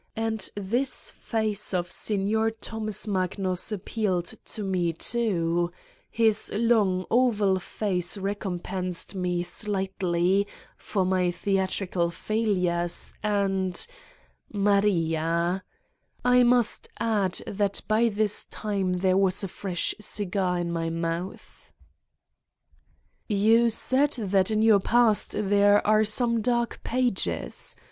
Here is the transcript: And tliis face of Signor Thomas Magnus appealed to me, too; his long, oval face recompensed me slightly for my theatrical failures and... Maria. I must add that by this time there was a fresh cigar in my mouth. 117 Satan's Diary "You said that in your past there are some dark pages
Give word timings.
And 0.15 0.39
tliis 0.57 1.11
face 1.11 1.75
of 1.75 1.91
Signor 1.91 2.49
Thomas 2.49 3.07
Magnus 3.07 3.71
appealed 3.71 4.33
to 4.45 4.63
me, 4.63 4.93
too; 4.93 5.71
his 6.09 6.51
long, 6.55 7.05
oval 7.11 7.59
face 7.59 8.17
recompensed 8.17 9.13
me 9.13 9.43
slightly 9.43 10.47
for 10.75 11.05
my 11.05 11.29
theatrical 11.29 12.09
failures 12.09 13.13
and... 13.21 13.85
Maria. 14.51 15.63
I 16.25 16.41
must 16.41 16.89
add 16.97 17.39
that 17.45 17.81
by 17.87 18.09
this 18.09 18.45
time 18.45 18.93
there 18.93 19.17
was 19.17 19.43
a 19.43 19.47
fresh 19.47 19.93
cigar 20.01 20.57
in 20.57 20.71
my 20.71 20.89
mouth. 20.89 21.71
117 23.27 23.37
Satan's 23.37 23.37
Diary 23.37 23.39
"You 23.39 23.69
said 23.69 24.31
that 24.31 24.49
in 24.49 24.61
your 24.63 24.79
past 24.79 25.33
there 25.37 25.85
are 25.85 26.03
some 26.03 26.41
dark 26.41 26.79
pages 26.83 27.75